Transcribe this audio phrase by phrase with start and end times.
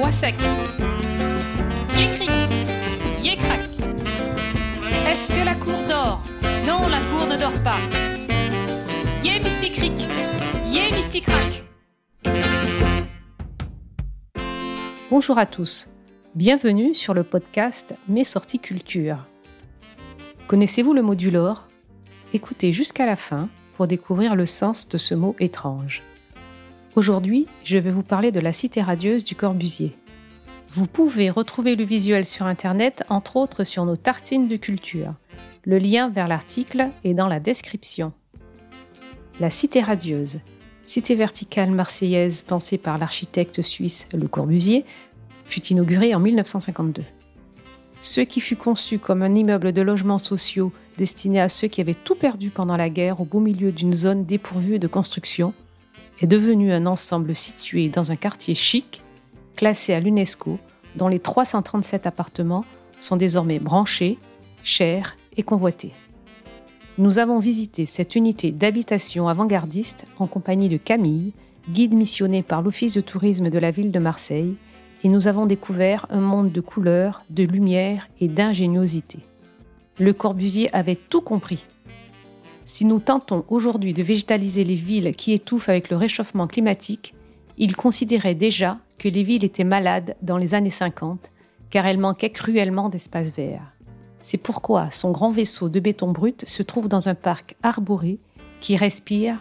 [0.00, 0.34] bois sec.
[1.98, 2.30] Yécric,
[3.22, 3.60] yécrac.
[5.06, 6.22] Est-ce que la cour dort?
[6.66, 7.76] Non, la cour ne dort pas.
[9.22, 10.08] Yé mysticric,
[10.68, 11.64] yé mysticrac.
[15.10, 15.90] Bonjour à tous.
[16.34, 19.26] Bienvenue sur le podcast Mes sorties culture.
[20.46, 21.68] Connaissez-vous le mot du lore?
[22.32, 26.02] Écoutez jusqu'à la fin pour découvrir le sens de ce mot étrange.
[26.96, 29.96] Aujourd'hui, je vais vous parler de la cité radieuse du Corbusier.
[30.72, 35.14] Vous pouvez retrouver le visuel sur Internet, entre autres sur nos tartines de culture.
[35.64, 38.12] Le lien vers l'article est dans la description.
[39.38, 40.40] La cité radieuse,
[40.84, 44.84] cité verticale marseillaise pensée par l'architecte suisse Le Corbusier,
[45.44, 47.04] fut inaugurée en 1952.
[48.00, 51.94] Ce qui fut conçu comme un immeuble de logements sociaux destiné à ceux qui avaient
[51.94, 55.54] tout perdu pendant la guerre au beau milieu d'une zone dépourvue de construction,
[56.20, 59.02] est devenu un ensemble situé dans un quartier chic,
[59.56, 60.58] classé à l'UNESCO,
[60.96, 62.64] dont les 337 appartements
[62.98, 64.18] sont désormais branchés,
[64.62, 65.92] chers et convoités.
[66.98, 71.32] Nous avons visité cette unité d'habitation avant-gardiste en compagnie de Camille,
[71.70, 74.56] guide missionné par l'Office de tourisme de la ville de Marseille,
[75.02, 79.20] et nous avons découvert un monde de couleurs, de lumière et d'ingéniosité.
[79.98, 81.64] Le Corbusier avait tout compris
[82.70, 87.14] si nous tentons aujourd'hui de végétaliser les villes qui étouffent avec le réchauffement climatique,
[87.58, 91.32] il considérait déjà que les villes étaient malades dans les années 50,
[91.70, 93.72] car elles manquaient cruellement d'espaces verts.
[94.20, 98.20] C'est pourquoi son grand vaisseau de béton brut se trouve dans un parc arboré
[98.60, 99.36] qui respire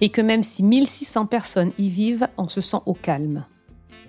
[0.00, 3.44] et que même si 1600 personnes y vivent, on se sent au calme.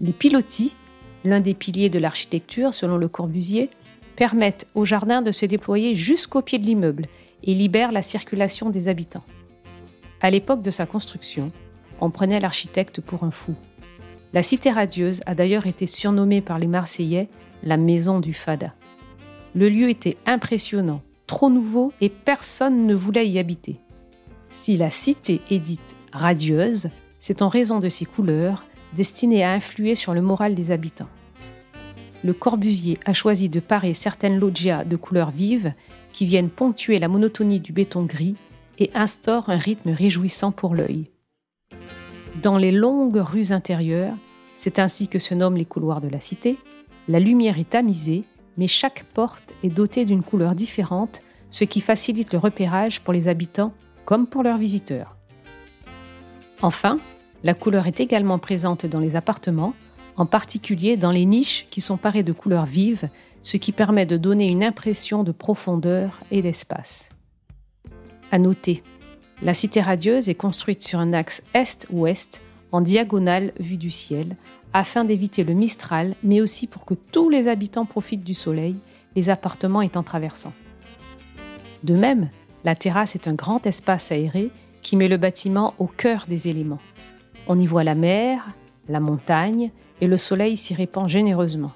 [0.00, 0.76] Les pilotis,
[1.24, 3.70] l'un des piliers de l'architecture selon le Corbusier,
[4.14, 7.08] permettent au jardin de se déployer jusqu'au pied de l'immeuble
[7.44, 9.24] et libère la circulation des habitants.
[10.20, 11.50] À l'époque de sa construction,
[12.00, 13.54] on prenait l'architecte pour un fou.
[14.32, 17.28] La cité radieuse a d'ailleurs été surnommée par les Marseillais
[17.62, 18.74] la maison du Fada.
[19.54, 23.78] Le lieu était impressionnant, trop nouveau et personne ne voulait y habiter.
[24.48, 26.88] Si la cité est dite radieuse,
[27.20, 28.64] c'est en raison de ses couleurs
[28.94, 31.08] destinées à influer sur le moral des habitants.
[32.24, 35.72] Le Corbusier a choisi de parer certaines loggias de couleurs vives
[36.12, 38.36] qui viennent ponctuer la monotonie du béton gris
[38.78, 41.10] et instaurent un rythme réjouissant pour l'œil.
[42.42, 44.16] Dans les longues rues intérieures,
[44.54, 46.58] c'est ainsi que se nomment les couloirs de la cité,
[47.08, 48.24] la lumière est tamisée,
[48.56, 51.20] mais chaque porte est dotée d'une couleur différente,
[51.50, 53.72] ce qui facilite le repérage pour les habitants
[54.04, 55.16] comme pour leurs visiteurs.
[56.60, 56.98] Enfin,
[57.42, 59.74] la couleur est également présente dans les appartements,
[60.16, 63.08] en particulier dans les niches qui sont parées de couleurs vives
[63.42, 67.10] ce qui permet de donner une impression de profondeur et d'espace.
[68.30, 68.82] À noter,
[69.42, 72.40] la cité radieuse est construite sur un axe est-ouest
[72.70, 74.36] en diagonale vue du ciel,
[74.72, 78.76] afin d'éviter le mistral, mais aussi pour que tous les habitants profitent du soleil,
[79.14, 80.54] les appartements étant traversants.
[81.82, 82.30] De même,
[82.64, 86.80] la terrasse est un grand espace aéré qui met le bâtiment au cœur des éléments.
[87.48, 88.48] On y voit la mer,
[88.88, 89.70] la montagne,
[90.02, 91.70] et le soleil s'y répand généreusement.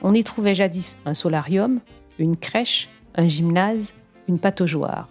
[0.00, 1.80] On y trouvait jadis un solarium,
[2.18, 3.92] une crèche, un gymnase,
[4.28, 5.10] une pataugeoire.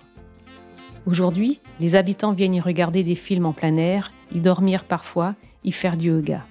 [1.06, 5.72] Aujourd'hui, les habitants viennent y regarder des films en plein air, y dormir parfois, y
[5.72, 6.44] faire du yoga.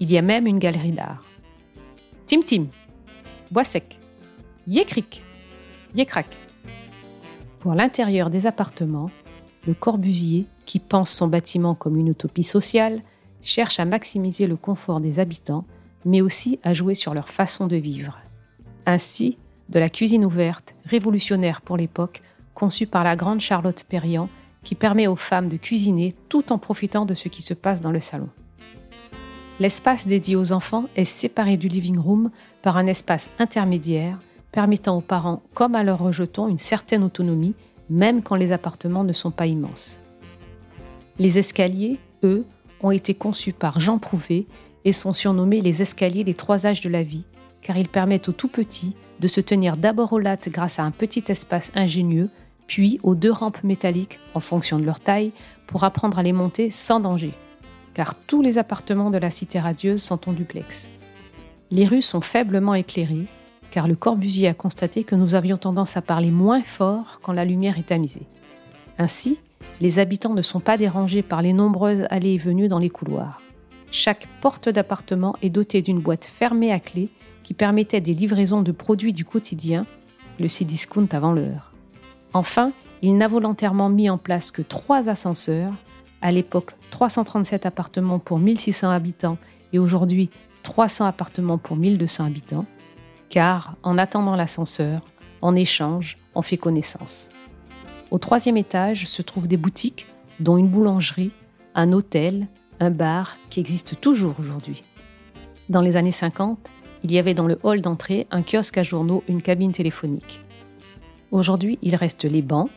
[0.00, 1.22] Il y a même une galerie d'art.
[2.26, 2.66] Tim Tim,
[3.52, 4.00] Bois sec,
[4.66, 5.22] Yécric,
[5.94, 6.26] Yécrac.
[7.60, 9.12] Pour l'intérieur des appartements,
[9.64, 13.02] le Corbusier, qui pense son bâtiment comme une utopie sociale,
[13.42, 15.64] cherche à maximiser le confort des habitants
[16.04, 18.18] mais aussi à jouer sur leur façon de vivre.
[18.86, 22.22] Ainsi, de la cuisine ouverte, révolutionnaire pour l'époque,
[22.54, 24.28] conçue par la grande Charlotte Perriand,
[24.64, 27.92] qui permet aux femmes de cuisiner tout en profitant de ce qui se passe dans
[27.92, 28.28] le salon.
[29.58, 32.30] L'espace dédié aux enfants est séparé du living room
[32.62, 34.18] par un espace intermédiaire
[34.52, 37.54] permettant aux parents comme à leurs rejetons une certaine autonomie,
[37.88, 39.98] même quand les appartements ne sont pas immenses.
[41.18, 42.44] Les escaliers, eux,
[42.82, 44.46] ont été conçus par Jean Prouvé
[44.84, 47.24] et sont surnommés les escaliers des trois âges de la vie,
[47.62, 50.90] car ils permettent aux tout petits de se tenir d'abord aux lattes grâce à un
[50.90, 52.30] petit espace ingénieux,
[52.66, 55.32] puis aux deux rampes métalliques en fonction de leur taille
[55.66, 57.34] pour apprendre à les monter sans danger,
[57.94, 60.90] car tous les appartements de la cité radieuse sont en duplex.
[61.70, 63.26] Les rues sont faiblement éclairées,
[63.70, 67.44] car le Corbusier a constaté que nous avions tendance à parler moins fort quand la
[67.44, 68.26] lumière est tamisée.
[68.98, 69.38] Ainsi,
[69.80, 73.40] les habitants ne sont pas dérangés par les nombreuses allées et venues dans les couloirs.
[73.90, 77.08] Chaque porte d'appartement est dotée d'une boîte fermée à clé
[77.42, 79.86] qui permettait des livraisons de produits du quotidien,
[80.38, 81.72] le Cdiscount avant l'heure.
[82.32, 82.72] Enfin,
[83.02, 85.72] il n'a volontairement mis en place que trois ascenseurs,
[86.22, 89.38] à l'époque 337 appartements pour 1600 habitants
[89.72, 90.28] et aujourd'hui
[90.62, 92.66] 300 appartements pour 1200 habitants,
[93.30, 95.00] car en attendant l'ascenseur,
[95.40, 97.30] en échange, on fait connaissance.
[98.10, 100.08] Au troisième étage se trouvent des boutiques,
[100.40, 101.30] dont une boulangerie,
[101.76, 102.48] un hôtel,
[102.80, 104.82] un bar qui existent toujours aujourd'hui.
[105.68, 106.58] Dans les années 50,
[107.04, 110.40] il y avait dans le hall d'entrée un kiosque à journaux, une cabine téléphonique.
[111.30, 112.68] Aujourd'hui, il reste les bancs,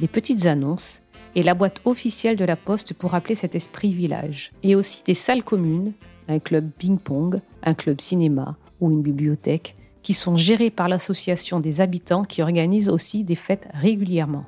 [0.00, 1.02] les petites annonces
[1.36, 4.50] et la boîte officielle de la poste pour rappeler cet esprit village.
[4.64, 5.92] Et aussi des salles communes,
[6.26, 11.80] un club ping-pong, un club cinéma ou une bibliothèque, qui sont gérées par l'association des
[11.80, 14.46] habitants qui organise aussi des fêtes régulièrement.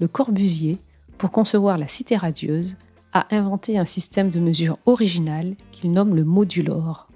[0.00, 0.78] Le Corbusier,
[1.16, 2.76] pour concevoir la cité radieuse,
[3.12, 7.08] a inventé un système de mesure original qu'il nomme le modulor.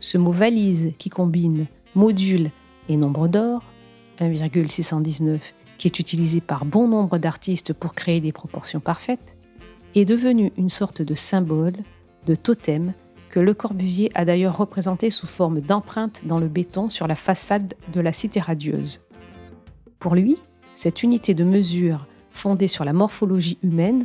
[0.00, 2.50] Ce mot valise qui combine module
[2.88, 3.62] et nombre d'or,
[4.20, 5.38] 1,619,
[5.78, 9.36] qui est utilisé par bon nombre d'artistes pour créer des proportions parfaites,
[9.94, 11.76] est devenu une sorte de symbole,
[12.26, 12.92] de totem,
[13.30, 17.74] que Le Corbusier a d'ailleurs représenté sous forme d'empreinte dans le béton sur la façade
[17.92, 19.02] de la cité radieuse.
[19.98, 20.36] Pour lui,
[20.76, 24.04] cette unité de mesure fondée sur la morphologie humaine,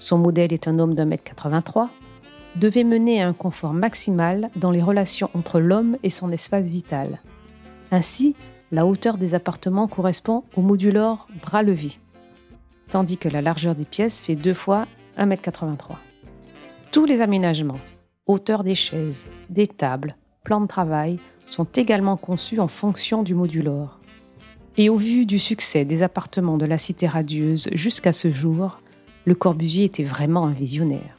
[0.00, 1.88] son modèle est un homme d'un mètre 83,
[2.56, 7.20] devait mener à un confort maximal dans les relations entre l'homme et son espace vital.
[7.92, 8.34] Ainsi,
[8.72, 11.92] la hauteur des appartements correspond au modulor bras levé,
[12.90, 14.86] tandis que la largeur des pièces fait deux fois
[15.16, 15.96] 1m83.
[16.90, 17.80] Tous les aménagements,
[18.26, 24.00] hauteur des chaises, des tables, plans de travail, sont également conçus en fonction du modulor.
[24.76, 28.80] Et au vu du succès des appartements de la cité radieuse jusqu'à ce jour,
[29.24, 31.16] Le Corbusier était vraiment un visionnaire.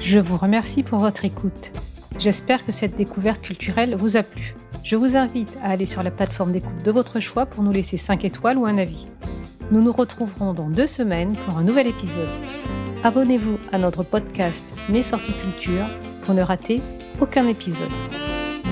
[0.00, 1.72] Je vous remercie pour votre écoute.
[2.18, 4.54] J'espère que cette découverte culturelle vous a plu.
[4.84, 7.98] Je vous invite à aller sur la plateforme d'écoute de votre choix pour nous laisser
[7.98, 9.06] 5 étoiles ou un avis.
[9.72, 12.28] Nous nous retrouverons dans deux semaines pour un nouvel épisode.
[13.04, 15.84] Abonnez-vous à notre podcast Mes sorties culture
[16.22, 16.80] pour ne rater
[17.20, 17.90] aucun épisode.